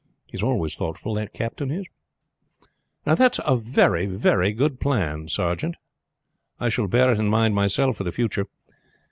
[0.25, 1.85] He is always thoughtful the captain is."
[3.03, 4.07] "That's a very
[4.51, 5.75] good plan, sergeant.
[6.59, 8.47] I shall bear it in mind myself for the future.